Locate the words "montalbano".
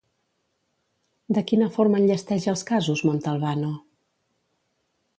3.13-3.73